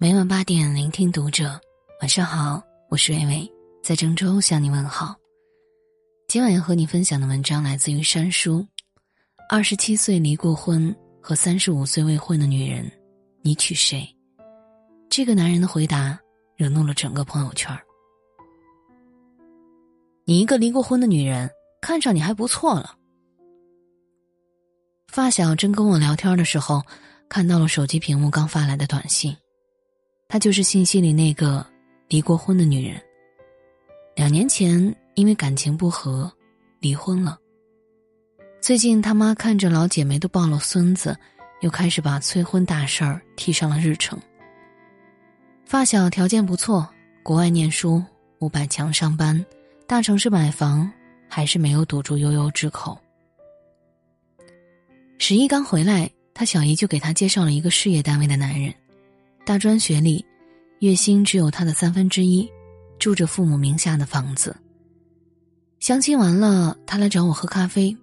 [0.00, 1.60] 每晚八点，聆听读者。
[2.00, 5.16] 晚上好，我是微微，在郑州向你问好。
[6.28, 8.64] 今晚要和你分享的文章来自于山叔。
[9.50, 12.88] 二十七岁离过婚和三十五岁未婚的女人，
[13.42, 14.08] 你娶谁？
[15.10, 16.16] 这个男人的回答
[16.54, 17.76] 惹怒了整个朋友圈。
[20.24, 22.94] 你一个离过婚的女人，看上你还不错了。
[25.08, 26.84] 发小正跟我聊天的时候，
[27.28, 29.36] 看到了手机屏幕刚发来的短信。
[30.28, 31.64] 她就是信息里那个
[32.06, 33.00] 离过婚的女人。
[34.14, 36.30] 两年前因为感情不和，
[36.80, 37.38] 离婚了。
[38.60, 41.16] 最近他妈看着老姐妹都抱了孙子，
[41.62, 44.20] 又开始把催婚大事儿提上了日程。
[45.64, 46.86] 发小条件不错，
[47.22, 48.02] 国外念书，
[48.40, 49.42] 五百强上班，
[49.86, 50.90] 大城市买房，
[51.26, 52.98] 还是没有堵住悠悠之口。
[55.16, 58.74] 十一刚回来，他小姨就给他介绍了一个事业单位的男人。
[59.48, 60.22] 大专学历，
[60.80, 62.46] 月薪只有他的三分之一，
[62.98, 64.54] 住着父母名下的房子。
[65.80, 67.96] 相亲完了，他来找我喝咖啡。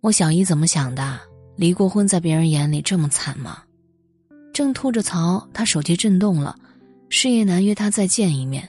[0.00, 1.18] 我小姨怎么想的？
[1.56, 3.64] 离过婚在别人眼里这么惨吗？
[4.52, 6.56] 正吐着槽，他手机震动了，
[7.08, 8.68] 事业男约他再见一面，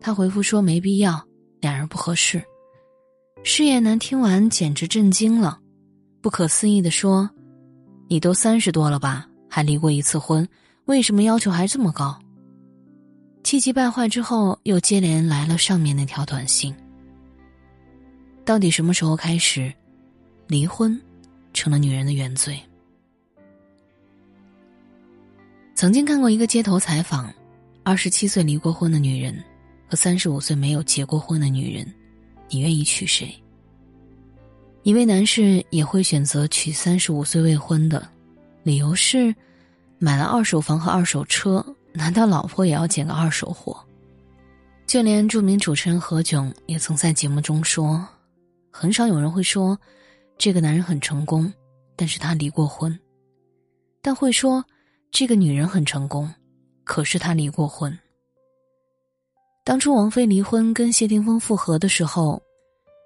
[0.00, 1.20] 他回复说没必要，
[1.58, 2.40] 俩人不合适。
[3.42, 5.58] 事业男听完简直震惊了，
[6.20, 7.28] 不可思议的说
[8.06, 10.46] ：“你都三十多了吧？”还离过一次婚，
[10.84, 12.14] 为什么要求还这么高？
[13.42, 16.76] 气急败坏之后，又接连来了上面那条短信。
[18.44, 19.72] 到底什么时候开始，
[20.46, 21.00] 离婚
[21.54, 22.60] 成了女人的原罪？
[25.74, 27.32] 曾经看过一个街头采访，
[27.82, 29.42] 二十七岁离过婚的女人
[29.88, 31.90] 和三十五岁没有结过婚的女人，
[32.50, 33.34] 你愿意娶谁？
[34.82, 38.06] 一位男士也会选择娶三十五岁未婚的。
[38.62, 39.32] 理由是，
[39.98, 43.76] 买了二手房和二手车，难道老婆也要捡个二手货？
[44.86, 48.06] 就连著名主持人何炅也曾在节目中说，
[48.70, 49.76] 很少有人会说，
[50.38, 51.52] 这个男人很成功，
[51.96, 52.96] 但是他离过婚，
[54.00, 54.64] 但会说，
[55.10, 56.32] 这个女人很成功，
[56.84, 57.98] 可是他离过婚。
[59.64, 62.40] 当初王菲离婚跟谢霆锋复合的时候，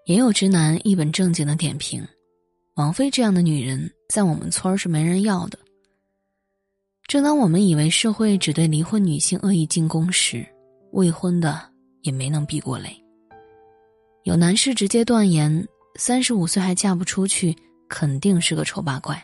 [0.04, 2.06] 也有直男一本正经的点评。
[2.74, 5.58] 王菲这样的女人，在我们村儿是没人要的。
[7.10, 10.46] 正当我们以为社会只对离婚女性恶意进攻时，
[10.92, 11.60] 未婚的
[12.02, 12.96] 也没能避过雷。
[14.22, 15.66] 有男士直接断言，
[15.96, 17.52] 三十五岁还嫁不出去，
[17.88, 19.20] 肯定是个丑八怪。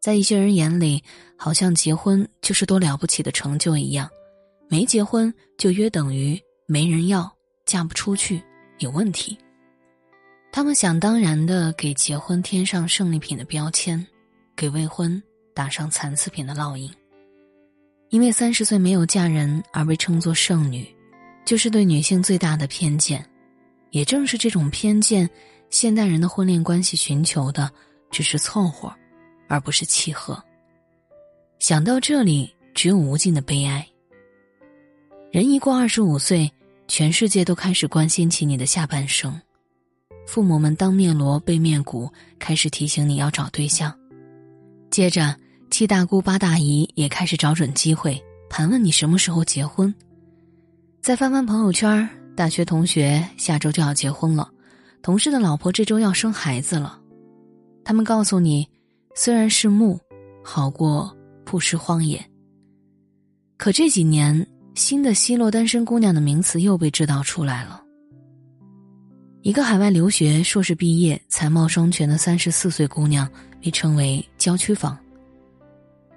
[0.00, 1.00] 在一些人眼里，
[1.36, 4.10] 好像结婚就是多了不起的成就一样，
[4.68, 6.36] 没结婚就约等于
[6.66, 7.32] 没人要，
[7.66, 8.42] 嫁不出去，
[8.80, 9.38] 有问题。
[10.50, 14.04] 他们想当然的给结婚添上胜利品的标签，
[14.56, 15.22] 给未婚
[15.54, 16.90] 打上残次品的烙印。
[18.08, 20.86] 因为三十岁没有嫁人而被称作剩女，
[21.44, 23.24] 就是对女性最大的偏见。
[23.90, 25.28] 也正是这种偏见，
[25.68, 27.70] 现代人的婚恋关系寻求的
[28.10, 28.92] 只是凑合，
[29.48, 30.42] 而不是契合。
[31.58, 33.86] 想到这里，只有无尽的悲哀。
[35.30, 36.50] 人一过二十五岁，
[36.88, 39.40] 全世界都开始关心起你的下半生。
[40.26, 43.96] 父母们当面锣背面鼓，开始提醒你要找对象。
[44.90, 45.36] 接着，
[45.70, 49.94] 七大姑八大姨也开始找准机会盘问你什么时候结婚。
[51.00, 54.50] 再翻翻朋友圈，大学同学下周就要结婚了，
[55.00, 56.98] 同事的老婆这周要生孩子了。
[57.84, 58.68] 他们告诉你，
[59.14, 59.98] 虽然是木，
[60.42, 62.20] 好过曝尸荒野。
[63.56, 67.80] 可这几年，新的奚落单身姑娘的名词又被制造出来了。
[69.42, 73.26] 一个海外留学硕士毕业、才貌双全的三十四岁姑娘，
[73.62, 74.98] 被称为“郊区房”。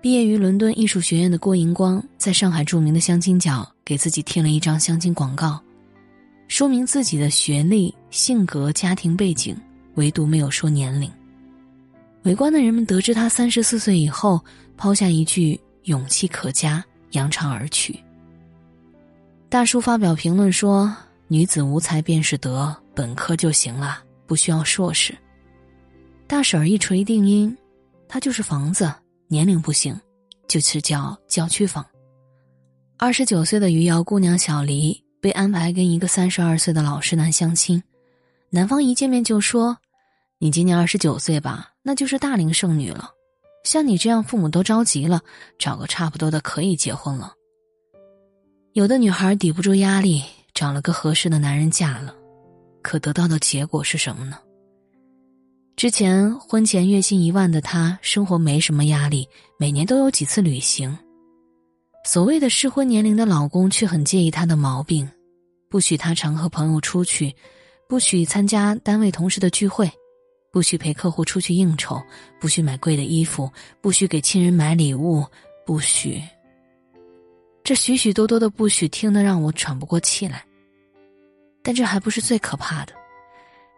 [0.02, 5.62] 毕业于伦敦艺术学院的郭银光，在上海著名的相亲角给自己贴了一张相亲广告，
[6.48, 9.56] 说明自己的学历、性格、家庭背景，
[9.96, 11.10] 唯独没有说年龄。
[12.24, 14.44] 围观的人们得知他三十四岁以后，
[14.76, 17.98] 抛下一句“勇气可嘉”，扬长而去。
[19.50, 20.94] 大叔发表评论说
[21.28, 25.18] ：“女子无才便是德。”本科就行了，不需要硕士。
[26.34, 27.56] 大婶儿一锤定音，
[28.08, 28.92] 他就是房子，
[29.28, 29.96] 年龄不行，
[30.48, 31.86] 就是叫郊区房。
[32.98, 37.84] 二十九岁的余姚姑娘小黎被安排跟一个三十二岁的老实男相亲，
[38.50, 39.78] 男方一见面就说
[40.42, 43.12] ：“你今年二十九岁吧，那就是大龄剩女了。
[43.64, 45.22] 像你这样，父母都着急了，
[45.60, 47.32] 找个差不多的可以结婚了。”
[48.74, 50.24] 有的女孩抵不住压力，
[50.56, 52.16] 找了个合适的男人嫁了。
[52.82, 54.40] 可得到的结果是什么呢？
[55.76, 59.28] 之前婚前月薪一万的他，生活没什么压力，
[59.58, 60.98] 每年都有几次旅行，
[62.06, 65.10] 所谓的适婚年龄的老公却很介意她的毛病，
[65.70, 67.36] 不许她常和朋友出去，
[67.90, 69.92] 不许参加单位同事的聚会，
[70.52, 72.02] 不许陪客户出去应酬，
[72.40, 75.26] 不许买贵的衣服，不许给亲人买礼物，
[75.66, 76.22] 不许。
[77.64, 80.46] 这许许多多的不许，听得让我喘不过气来。
[81.62, 82.94] 但这还不是最可怕的，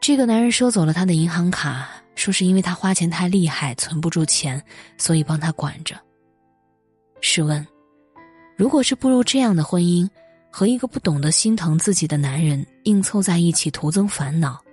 [0.07, 4.63] 这个男人收走了他的银行卡，说是因为他花钱太厉害，存不住钱，
[5.00, 6.00] 所以帮他管着。
[7.22, 7.66] 试问，
[8.56, 10.07] 如果是步入这样的婚姻，
[10.52, 14.63] 和一个不懂得心疼自己的男人硬凑在一起，徒增烦恼，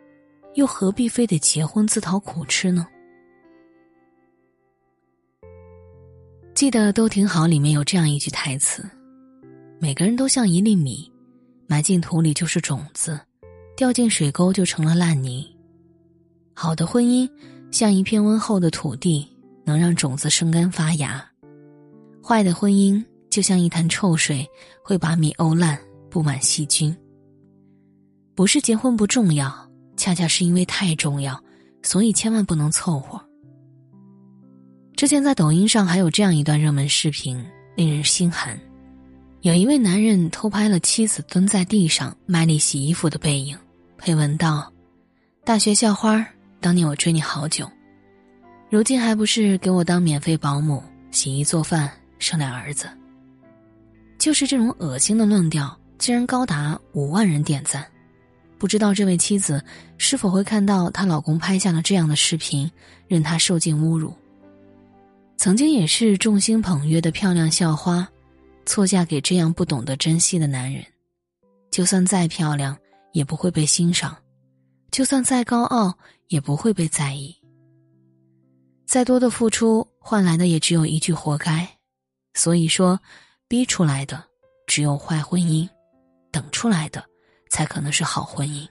[0.54, 2.86] 又何必非得结婚自讨苦吃呢？
[6.54, 8.86] 记得《都挺好》里面有这样一句台词。
[9.78, 11.10] 每个人都像一粒米，
[11.66, 13.18] 埋进土里就是种子，
[13.76, 15.46] 掉进水沟就成了烂泥。
[16.54, 17.28] 好的婚姻
[17.70, 19.26] 像一片温厚的土地，
[19.64, 21.20] 能让种子生根发芽；
[22.22, 24.46] 坏的婚姻就像一潭臭水，
[24.84, 25.78] 会把米沤烂，
[26.10, 26.94] 布满细菌。
[28.34, 29.52] 不是结婚不重要，
[29.96, 31.42] 恰恰是因为太重要，
[31.82, 33.20] 所以千万不能凑合。
[34.94, 37.44] 之前在抖音上还有这样一段热门视频，
[37.76, 38.58] 令人心寒。
[39.42, 43.58] 有一位男人偷拍了妻子蹲在地上卖力洗衣服的背影，
[43.98, 44.72] 配文道
[45.44, 46.24] ：“大学校花，
[46.60, 47.68] 当年我追你好久，
[48.70, 50.80] 如今还不是给我当免费保姆，
[51.10, 51.90] 洗衣做饭，
[52.20, 52.86] 生俩儿子。”
[54.16, 57.84] 就是这种恶心的论调，竟然高达五万人点赞。
[58.58, 59.60] 不知道这位妻子
[59.98, 62.70] 是否会看到她老公拍下了这样的视频，
[63.08, 64.14] 任她受尽侮辱。
[65.36, 68.08] 曾经也是众星捧月的漂亮校花。
[68.64, 70.84] 错嫁给这样不懂得珍惜的男人，
[71.70, 72.76] 就算再漂亮
[73.12, 74.16] 也不会被欣赏，
[74.90, 75.92] 就算再高傲
[76.28, 77.34] 也不会被在意。
[78.86, 81.68] 再多的付出换来的也只有一句“活该”。
[82.34, 82.98] 所以说，
[83.48, 84.22] 逼出来的
[84.66, 85.68] 只有坏婚姻，
[86.30, 87.04] 等出来的
[87.50, 88.66] 才可能是好婚姻。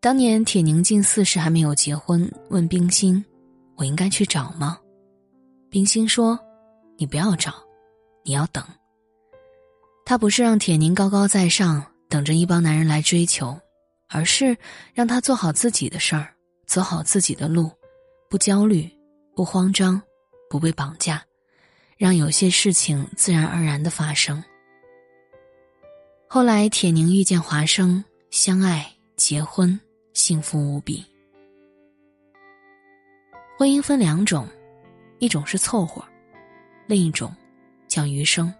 [0.00, 3.24] 当年铁凝近四十还没有结婚，问冰心
[3.76, 4.78] ：“我应该去找吗？”
[5.70, 6.38] 冰心说。
[7.02, 7.52] 你不要找，
[8.22, 8.62] 你要等。
[10.04, 13.58] 他不是让铁凝高高在上，等着一帮男人来追求，
[14.08, 14.56] 而是
[14.94, 16.32] 让他做好自己的事儿，
[16.64, 17.72] 走好自己的路，
[18.30, 18.88] 不焦虑，
[19.34, 20.00] 不慌张，
[20.48, 21.20] 不被绑架，
[21.96, 24.40] 让有些事情自然而然的发生。
[26.28, 29.76] 后来，铁凝遇见华生，相爱结婚，
[30.14, 31.04] 幸福无比。
[33.58, 34.46] 婚姻分两种，
[35.18, 36.00] 一种是凑合。
[36.86, 37.34] 另一种，
[37.88, 38.52] 叫余生。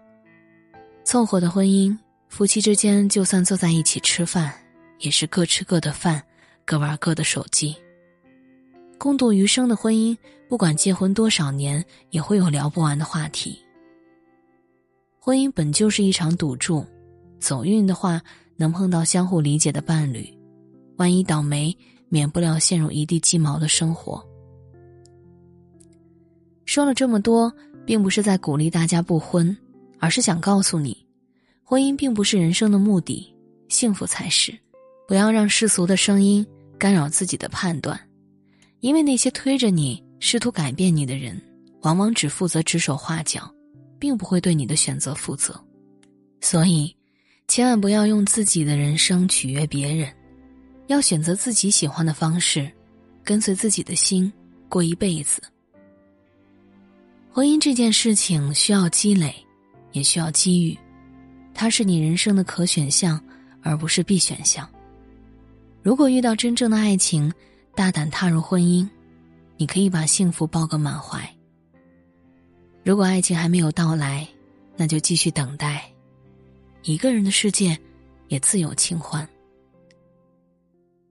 [1.03, 1.97] 凑合的婚姻，
[2.29, 4.53] 夫妻之间就算坐在一起吃饭，
[4.99, 6.23] 也是各吃各的饭，
[6.65, 7.75] 各玩各的手机。
[8.97, 10.17] 共度余生的婚姻，
[10.47, 13.59] 不管结婚多少年，也会有聊不完的话题。
[15.19, 16.85] 婚姻本就是一场赌注，
[17.39, 18.21] 走运的话
[18.55, 20.33] 能碰到相互理解的伴侣，
[20.95, 21.77] 万一倒霉，
[22.07, 24.25] 免不了陷入一地鸡毛的生活。
[26.63, 27.53] 说了这么多。
[27.85, 29.55] 并不是在鼓励大家不婚，
[29.99, 31.05] 而是想告诉你，
[31.63, 33.33] 婚姻并不是人生的目的，
[33.69, 34.53] 幸福才是。
[35.07, 36.45] 不要让世俗的声音
[36.77, 37.99] 干扰自己的判断，
[38.79, 41.39] 因为那些推着你、试图改变你的人，
[41.81, 43.53] 往往只负责指手画脚，
[43.99, 45.61] 并不会对你的选择负责。
[46.39, 46.95] 所以，
[47.49, 50.11] 千万不要用自己的人生取悦别人，
[50.87, 52.71] 要选择自己喜欢的方式，
[53.25, 54.31] 跟随自己的心
[54.69, 55.41] 过一辈子。
[57.35, 59.33] 婚姻这件事情需要积累，
[59.91, 60.77] 也需要机遇，
[61.51, 63.19] 它是你人生的可选项，
[63.63, 64.69] 而不是必选项。
[65.81, 67.33] 如果遇到真正的爱情，
[67.73, 68.87] 大胆踏入婚姻，
[69.57, 71.27] 你可以把幸福抱个满怀。
[72.83, 74.27] 如果爱情还没有到来，
[74.77, 75.91] 那就继续等待。
[76.83, 77.75] 一个人的世界，
[78.27, 79.27] 也自有清欢。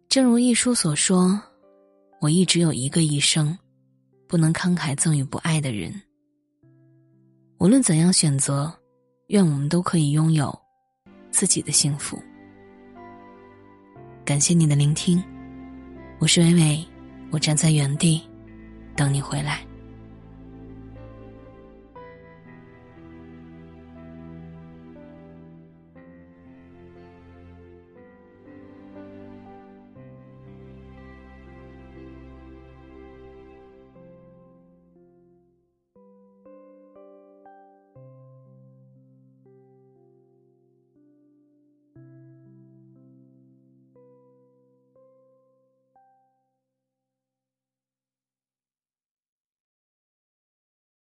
[0.08, 1.42] 正如一书所说
[2.22, 3.58] ：“我一直有一个一生，
[4.28, 5.92] 不能慷慨赠予不爱的人。”
[7.62, 8.76] 无论怎样选择，
[9.28, 10.52] 愿我们都可以拥有
[11.30, 12.20] 自己的幸福。
[14.24, 15.22] 感谢你的聆听，
[16.18, 16.84] 我是伟伟，
[17.30, 18.20] 我站在原地
[18.96, 19.64] 等你回来。